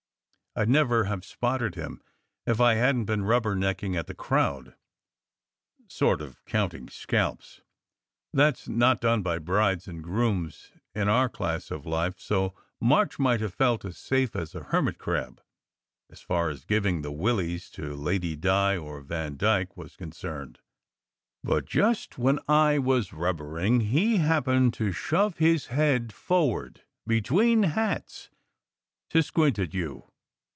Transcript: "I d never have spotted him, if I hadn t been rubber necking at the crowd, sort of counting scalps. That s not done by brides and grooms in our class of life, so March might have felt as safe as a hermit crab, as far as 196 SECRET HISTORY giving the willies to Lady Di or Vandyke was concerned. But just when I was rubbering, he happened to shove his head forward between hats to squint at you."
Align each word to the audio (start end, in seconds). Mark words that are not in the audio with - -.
"I 0.53 0.65
d 0.65 0.71
never 0.71 1.05
have 1.05 1.23
spotted 1.23 1.75
him, 1.75 2.01
if 2.45 2.59
I 2.59 2.73
hadn 2.73 3.03
t 3.03 3.05
been 3.05 3.23
rubber 3.23 3.55
necking 3.55 3.95
at 3.95 4.07
the 4.07 4.13
crowd, 4.13 4.75
sort 5.87 6.19
of 6.19 6.43
counting 6.43 6.89
scalps. 6.89 7.61
That 8.33 8.55
s 8.55 8.67
not 8.67 8.99
done 8.99 9.21
by 9.23 9.39
brides 9.39 9.87
and 9.87 10.03
grooms 10.03 10.73
in 10.93 11.07
our 11.07 11.29
class 11.29 11.71
of 11.71 11.85
life, 11.85 12.19
so 12.19 12.53
March 12.81 13.17
might 13.17 13.39
have 13.39 13.53
felt 13.53 13.85
as 13.85 13.97
safe 13.97 14.35
as 14.35 14.53
a 14.53 14.63
hermit 14.65 14.97
crab, 14.97 15.41
as 16.09 16.19
far 16.19 16.49
as 16.49 16.65
196 16.67 16.67
SECRET 16.67 16.75
HISTORY 16.75 16.75
giving 16.75 17.01
the 17.01 17.17
willies 17.17 17.69
to 17.69 17.95
Lady 17.95 18.35
Di 18.35 18.75
or 18.75 18.99
Vandyke 18.99 19.77
was 19.77 19.95
concerned. 19.95 20.59
But 21.45 21.63
just 21.63 22.17
when 22.17 22.39
I 22.49 22.77
was 22.77 23.13
rubbering, 23.13 23.79
he 23.79 24.17
happened 24.17 24.73
to 24.73 24.91
shove 24.91 25.37
his 25.37 25.67
head 25.67 26.11
forward 26.13 26.81
between 27.07 27.63
hats 27.63 28.29
to 29.11 29.23
squint 29.23 29.57
at 29.57 29.73
you." 29.73 30.09